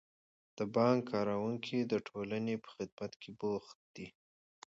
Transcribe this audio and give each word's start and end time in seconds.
د 0.57 0.59
بانک 0.75 0.99
کارکوونکي 1.11 1.77
د 1.81 1.93
ټولنې 2.07 2.55
په 2.63 2.69
خدمت 2.75 3.11
کې 3.21 3.31
بوخت 3.39 3.77
دي. 3.95 4.07